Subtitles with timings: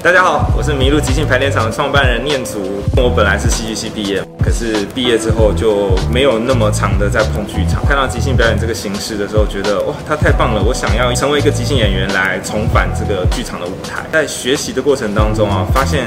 [0.00, 2.80] 大家好，我是麋鹿即兴排练场的创办人念祖。
[2.96, 7.84] 我本来是戏剧系毕业，可是毕业之后就没有那么长的在碰剧场。
[7.84, 10.62] 看到即兴表演这个形式的时候，觉得哇，它太棒了！
[10.62, 14.04] 我想要成为一个即兴演员来重返这个剧场的舞台。
[14.12, 16.06] 在学习的过程当中啊，发现。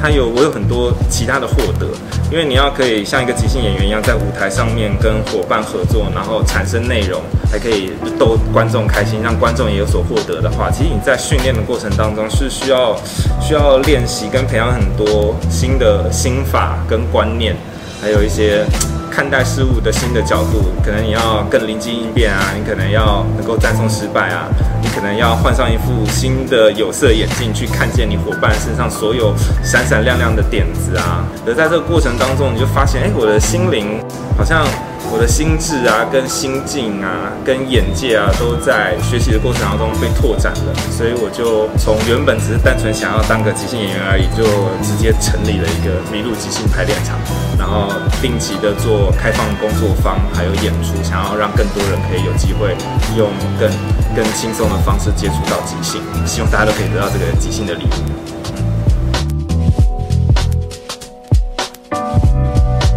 [0.00, 1.86] 他有，我有很多其他的获得，
[2.30, 12.96] 因为你要可以像一个即兴演员一样，在舞台上面跟伙伴合作，然后产生内容，还可以逗观众开心，让观众也有所获得的话，其实你在训练的过程当中是需要
[13.40, 17.56] 需要练习跟培养很多新的心法跟观念，
[18.00, 18.64] 还有一些。
[19.08, 24.44] 看待事物的新的角度，可能你要更灵机应变啊，你可能要能够战胜失败啊，
[24.82, 29.32] 你可能要换上一副新的有色眼镜去看见你伙伴身上所有
[29.64, 31.24] 闪闪亮亮的点子啊。
[31.46, 33.98] 而在这个过程当中，你就发现，哎，我的心灵
[34.36, 34.66] 好像。
[35.12, 40.74] 我的心智啊，跟心境啊，跟眼界啊，都在学习的过程当中被拓展了。
[40.90, 44.44] 所以我就从原本只是单纯想要当个即兴演员而已，就
[44.82, 47.16] 直接成立了一个麋鹿即兴排练场，
[47.56, 47.88] 然后
[48.20, 52.76] 定期的做开放工作坊，还有演出，想要让更多人可以有机会
[53.16, 53.70] 用更
[54.14, 56.02] 更轻松的方式接触到即兴。
[56.26, 57.98] 希望大家都可以得到这个即兴的礼物。